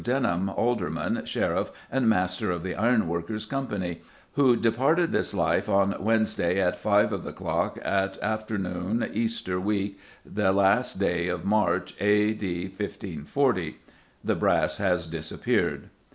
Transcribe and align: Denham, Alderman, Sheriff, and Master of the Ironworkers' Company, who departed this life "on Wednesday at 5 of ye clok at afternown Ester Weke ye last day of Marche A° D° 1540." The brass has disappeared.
Denham, 0.03 0.49
Alderman, 0.49 1.25
Sheriff, 1.25 1.69
and 1.91 2.09
Master 2.09 2.49
of 2.49 2.63
the 2.63 2.73
Ironworkers' 2.73 3.45
Company, 3.45 4.01
who 4.31 4.55
departed 4.55 5.11
this 5.11 5.31
life 5.31 5.69
"on 5.69 5.95
Wednesday 5.99 6.59
at 6.59 6.75
5 6.79 7.13
of 7.13 7.23
ye 7.23 7.31
clok 7.31 7.77
at 7.85 8.17
afternown 8.19 9.03
Ester 9.15 9.59
Weke 9.59 9.99
ye 10.35 10.49
last 10.49 10.97
day 10.99 11.27
of 11.27 11.45
Marche 11.45 11.93
A° 11.99 12.35
D° 12.35 12.63
1540." 12.79 13.77
The 14.23 14.33
brass 14.35 14.77
has 14.77 15.05
disappeared. 15.05 15.91